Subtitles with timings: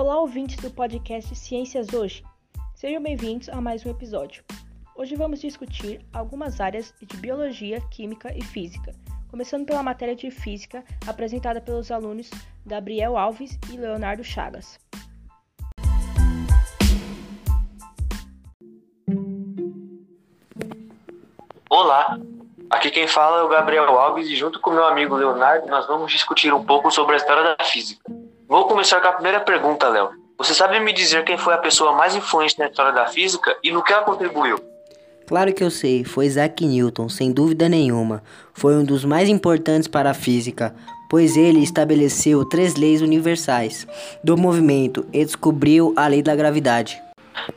[0.00, 2.24] Olá, ouvintes do podcast Ciências Hoje.
[2.74, 4.42] Sejam bem-vindos a mais um episódio.
[4.96, 8.94] Hoje vamos discutir algumas áreas de biologia, química e física,
[9.30, 12.30] começando pela matéria de física apresentada pelos alunos
[12.64, 14.78] Gabriel Alves e Leonardo Chagas.
[21.68, 22.18] Olá,
[22.70, 26.10] aqui quem fala é o Gabriel Alves e junto com meu amigo Leonardo nós vamos
[26.10, 28.09] discutir um pouco sobre a história da física.
[28.50, 30.10] Vou começar com a primeira pergunta, Léo.
[30.36, 33.70] Você sabe me dizer quem foi a pessoa mais influente na história da física e
[33.70, 34.58] no que ela contribuiu?
[35.24, 38.24] Claro que eu sei, foi Isaac Newton, sem dúvida nenhuma.
[38.52, 40.74] Foi um dos mais importantes para a física,
[41.08, 43.86] pois ele estabeleceu três leis universais
[44.24, 47.00] do movimento e descobriu a lei da gravidade.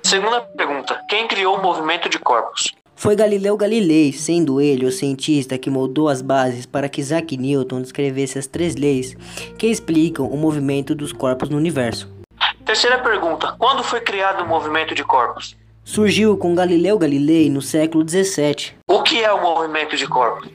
[0.03, 2.71] Segunda pergunta: quem criou o movimento de corpos?
[3.03, 7.81] Foi Galileu Galilei, sendo ele o cientista que moldou as bases para que Isaac Newton
[7.81, 9.13] descrevesse as três leis
[9.57, 12.09] que explicam o movimento dos corpos no universo.
[12.63, 15.57] Terceira pergunta: quando foi criado o movimento de corpos?
[15.84, 18.77] Surgiu com Galileu Galilei no século 17.
[18.87, 20.49] O que é o movimento de corpos?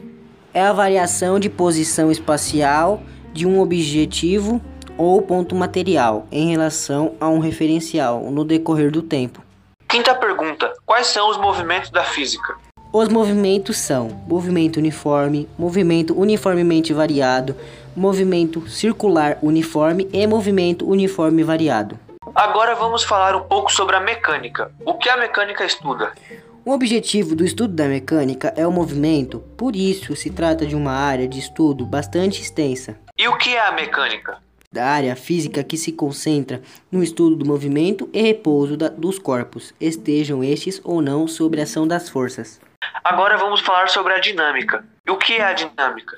[0.54, 4.58] É a variação de posição espacial de um objetivo
[4.96, 9.46] ou ponto material em relação a um referencial no decorrer do tempo.
[9.88, 12.56] Quinta pergunta: quais são os movimentos da física?
[12.92, 17.56] Os movimentos são movimento uniforme, movimento uniformemente variado,
[17.96, 21.98] movimento circular uniforme e movimento uniforme variado.
[22.34, 24.70] Agora vamos falar um pouco sobre a mecânica.
[24.84, 26.12] O que a mecânica estuda?
[26.66, 30.92] O objetivo do estudo da mecânica é o movimento, por isso se trata de uma
[30.92, 32.98] área de estudo bastante extensa.
[33.16, 34.36] E o que é a mecânica?
[34.72, 36.60] Da área física que se concentra
[36.92, 41.62] no estudo do movimento e repouso da, dos corpos, estejam estes ou não sob a
[41.62, 42.60] ação das forças.
[43.02, 44.84] Agora vamos falar sobre a dinâmica.
[45.06, 46.16] E o que é a dinâmica?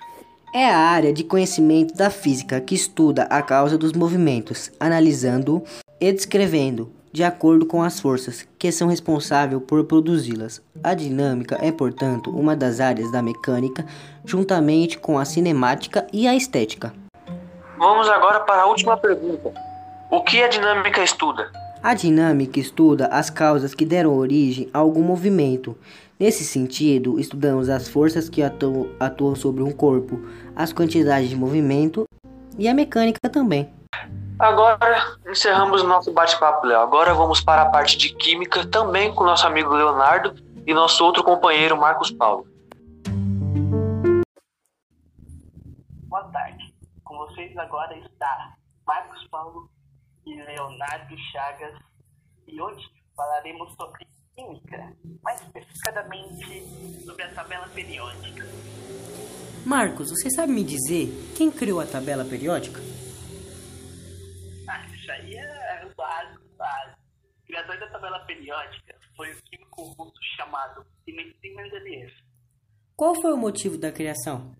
[0.52, 5.62] É a área de conhecimento da física que estuda a causa dos movimentos, analisando
[6.00, 10.60] e descrevendo de acordo com as forças que são responsáveis por produzi-las.
[10.82, 13.86] A dinâmica é, portanto, uma das áreas da mecânica,
[14.24, 16.92] juntamente com a cinemática e a estética.
[17.80, 19.54] Vamos agora para a última pergunta.
[20.10, 21.50] O que a dinâmica estuda?
[21.82, 25.74] A dinâmica estuda as causas que deram origem a algum movimento.
[26.18, 30.20] Nesse sentido, estudamos as forças que atuam, atuam sobre um corpo,
[30.54, 32.04] as quantidades de movimento
[32.58, 33.72] e a mecânica também.
[34.38, 36.80] Agora encerramos nosso bate-papo, Léo.
[36.80, 40.34] Agora vamos para a parte de química, também com nosso amigo Leonardo
[40.66, 42.46] e nosso outro companheiro Marcos Paulo.
[46.10, 46.70] Boa tarde
[47.40, 48.54] vocês agora está
[48.86, 49.70] Marcos Paulo
[50.26, 51.74] e Leonardo Chagas
[52.46, 52.86] e hoje
[53.16, 58.44] falaremos sobre química, mais especificadamente sobre a tabela periódica.
[59.64, 62.80] Marcos, você sabe me dizer quem criou a tabela periódica?
[64.68, 67.00] Ah, isso aí é o básico, básico.
[67.42, 72.12] O criador da tabela periódica foi o químico russo chamado Dmitry Mendeleev.
[72.96, 74.54] Qual foi o motivo da criação?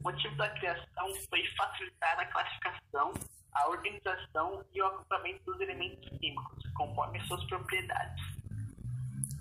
[0.00, 3.12] O motivo da criação foi facilitar a classificação,
[3.52, 8.24] a organização e o agrupamento dos elementos químicos, conforme suas propriedades.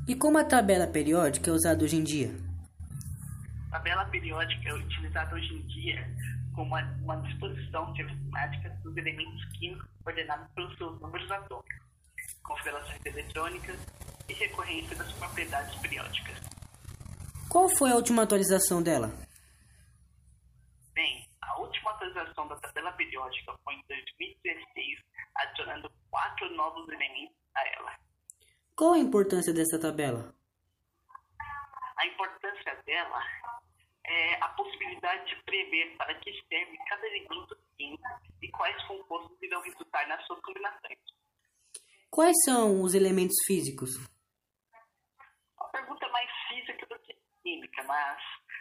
[0.05, 2.31] E como a tabela periódica é usada hoje em dia?
[3.67, 6.05] A tabela periódica é utilizada hoje em dia
[6.53, 11.79] como uma disposição sistemática dos elementos químicos ordenados pelos seus números atômicos,
[12.43, 13.79] configurações eletrônicas
[14.27, 16.37] e recorrência das propriedades periódicas.
[17.47, 19.09] Qual foi a última atualização dela?
[21.99, 24.99] atualização da tabela periódica foi em 2016,
[25.35, 27.99] adicionando quatro novos elementos a ela.
[28.75, 30.33] Qual a importância dessa tabela?
[31.97, 33.23] A importância dela
[34.05, 38.03] é a possibilidade de prever para que serve cada elemento químico
[38.41, 40.99] e quais compostos irão resultar nas suas combinações.
[42.09, 43.91] Quais são os elementos físicos?
[45.57, 48.19] Uma pergunta mais física do que química, mas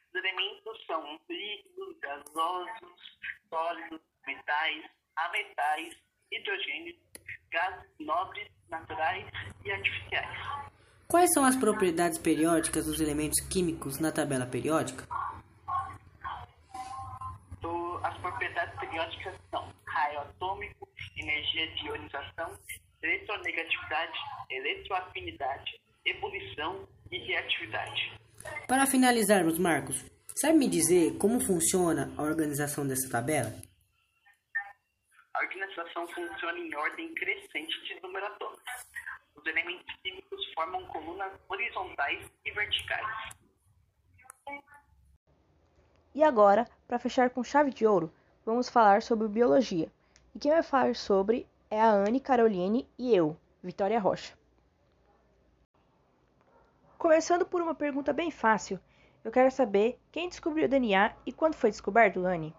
[0.08, 4.84] os elementos são líquidos, gasosos, sólidos, metais,
[5.16, 5.94] ametais,
[6.30, 6.96] hidrogênios,
[7.50, 9.26] gases nobres, naturais
[9.64, 10.38] e artificiais.
[11.08, 15.06] Quais são as propriedades periódicas dos elementos químicos na tabela periódica?
[18.02, 22.52] as propriedades periódicas são raio atômico, energia de ionização,
[23.02, 24.18] eletronegatividade,
[24.50, 28.12] eletroafinidade, ebulição e reatividade.
[28.66, 30.04] Para finalizarmos, Marcos,
[30.40, 33.52] sabe me dizer como funciona a organização dessa tabela?
[35.34, 38.62] A organização funciona em ordem crescente de atômico.
[39.34, 43.06] Os elementos químicos formam colunas horizontais e verticais.
[46.14, 48.12] E agora, para fechar com chave de ouro,
[48.44, 49.90] vamos falar sobre biologia.
[50.34, 54.36] E quem vai falar sobre é a Anne Caroline e eu, Vitória Rocha.
[56.96, 58.80] Começando por uma pergunta bem fácil,
[59.24, 62.54] eu quero saber quem descobriu o DNA e quando foi descoberto, Anne?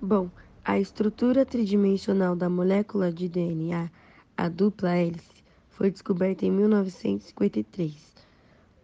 [0.00, 0.30] Bom,
[0.64, 3.90] a estrutura tridimensional da molécula de DNA,
[4.36, 8.14] a dupla hélice, foi descoberta em 1953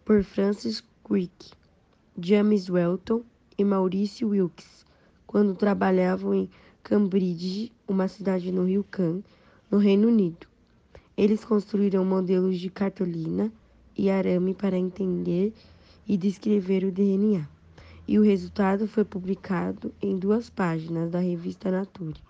[0.05, 1.51] por Francis Crick,
[2.19, 3.23] James Welton
[3.57, 4.85] e Maurice Wilkes,
[5.25, 6.49] quando trabalhavam em
[6.83, 9.23] Cambridge, uma cidade no Rio Cam,
[9.71, 10.47] no Reino Unido.
[11.15, 13.51] Eles construíram modelos de cartolina
[13.97, 15.53] e arame para entender
[16.07, 17.47] e descrever o DNA,
[18.07, 22.21] e o resultado foi publicado em duas páginas da revista Nature.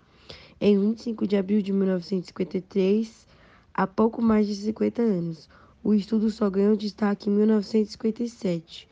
[0.61, 3.27] Em 25 de abril de 1953,
[3.73, 5.49] há pouco mais de 50 anos.
[5.83, 8.87] O estudo só ganhou destaque em 1957,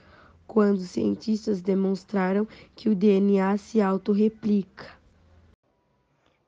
[0.46, 2.46] quando cientistas demonstraram
[2.76, 4.88] que o DNA se autorreplica.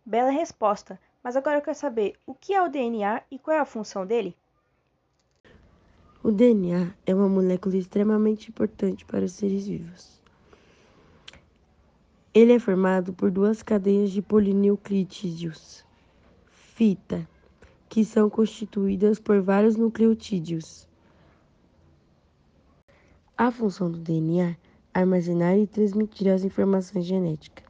[0.06, 3.60] Bela resposta, mas agora eu quero saber o que é o DNA e qual é
[3.62, 4.36] a função dele?
[6.26, 10.22] O DNA é uma molécula extremamente importante para os seres vivos.
[12.34, 15.84] Ele é formado por duas cadeias de polinucleotídeos,
[16.50, 17.28] fita,
[17.90, 20.88] que são constituídas por vários nucleotídeos.
[23.38, 24.58] A função do DNA é
[24.94, 27.66] armazenar e transmitir as informações genéticas.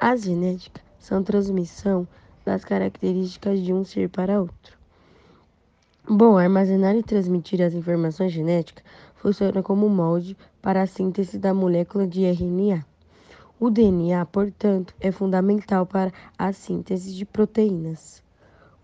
[0.00, 2.08] As genéticas são transmissão
[2.44, 4.81] das características de um ser para outro.
[6.14, 12.06] Bom, armazenar e transmitir as informações genéticas funciona como molde para a síntese da molécula
[12.06, 12.84] de RNA.
[13.58, 18.22] O DNA, portanto, é fundamental para a síntese de proteínas.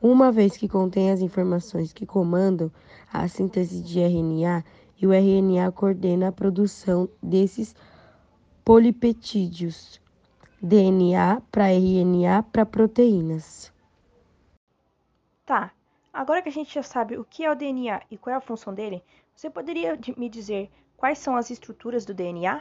[0.00, 2.72] Uma vez que contém as informações que comandam
[3.12, 4.64] a síntese de RNA,
[4.98, 7.76] e o RNA coordena a produção desses
[8.64, 10.00] polipeptídeos,
[10.62, 13.70] DNA para RNA para proteínas.
[15.44, 15.72] Tá,
[16.18, 18.40] agora que a gente já sabe o que é o DNA e qual é a
[18.40, 22.60] função dele, você poderia me dizer quais são as estruturas do DNA?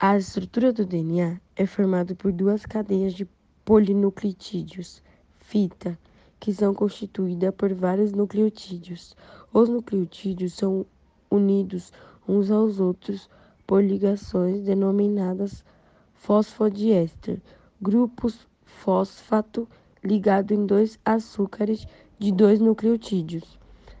[0.00, 3.28] A estrutura do DNA é formada por duas cadeias de
[3.64, 5.04] polinucleotídeos,
[5.38, 5.96] fita,
[6.40, 9.14] que são constituídas por vários nucleotídeos.
[9.52, 10.84] Os nucleotídeos são
[11.30, 11.92] unidos
[12.26, 13.30] uns aos outros
[13.68, 15.64] por ligações denominadas
[16.12, 17.40] fosfodiéster,
[17.80, 19.68] grupos fosfato
[20.02, 21.86] ligado em dois açúcares
[22.18, 23.58] de dois nucleotídeos.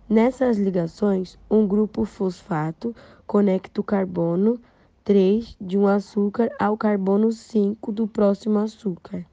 [0.08, 2.94] Nessas ligações, um grupo fosfato
[3.26, 4.60] conecta o carbono
[5.04, 9.24] 3 de um açúcar ao carbono 5 do próximo açúcar.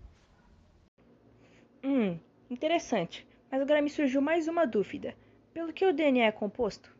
[1.83, 2.17] Hum,
[2.49, 3.27] interessante.
[3.51, 5.15] Mas agora me surgiu mais uma dúvida.
[5.53, 6.95] Pelo que o DNA é composto?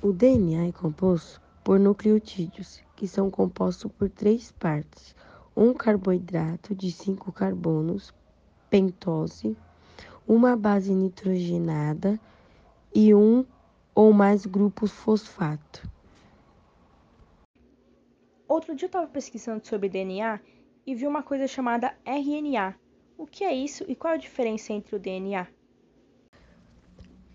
[0.00, 5.14] O DNA é composto por nucleotídeos, que são compostos por três partes:
[5.58, 8.14] um carboidrato de cinco carbonos,
[8.70, 9.56] pentose,
[10.24, 12.20] uma base nitrogenada
[12.94, 13.44] e um
[13.92, 15.90] ou mais grupos fosfato.
[18.46, 20.38] Outro dia eu estava pesquisando sobre DNA
[20.86, 22.76] e vi uma coisa chamada RNA.
[23.16, 25.44] O que é isso e qual a diferença entre o DNA?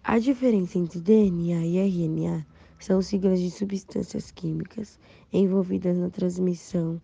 [0.02, 2.48] A diferença entre DNA e RNA
[2.80, 4.98] são siglas de substâncias químicas
[5.34, 7.02] envolvidas na transmissão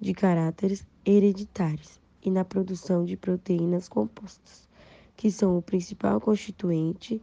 [0.00, 4.68] de caráteres hereditários e na produção de proteínas compostas,
[5.16, 7.20] que são o principal constituinte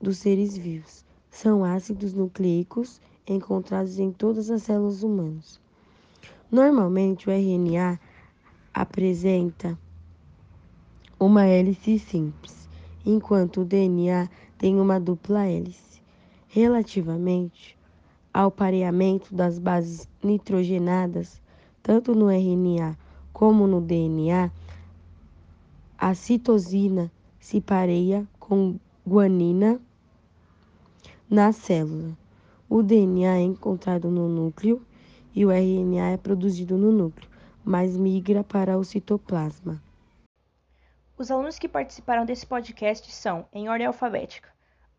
[0.00, 1.04] dos seres vivos.
[1.30, 5.60] São ácidos nucleicos encontrados em todas as células humanas.
[6.50, 8.00] Normalmente, o RNA
[8.72, 9.78] apresenta
[11.20, 12.68] uma hélice simples,
[13.04, 16.02] enquanto o DNA tem uma dupla hélice.
[16.48, 17.76] Relativamente
[18.32, 21.40] ao pareamento das bases nitrogenadas,
[21.88, 22.98] tanto no RNA
[23.32, 24.52] como no DNA,
[25.96, 29.80] a citosina se pareia com guanina
[31.30, 32.14] na célula.
[32.68, 34.86] O DNA é encontrado no núcleo
[35.34, 37.30] e o RNA é produzido no núcleo,
[37.64, 39.82] mas migra para o citoplasma.
[41.16, 44.50] Os alunos que participaram desse podcast são, em ordem alfabética,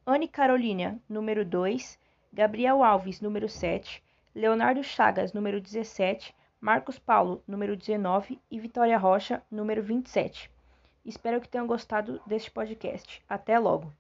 [0.08, 2.00] Anne Carolina, número 2,
[2.34, 4.03] Gabriel Alves, número 7,
[4.34, 10.51] Leonardo Chagas, número 17, Marcos Paulo, número 19 e Vitória Rocha, número 27.
[11.06, 13.24] Espero que tenham gostado deste podcast.
[13.30, 13.94] Até logo!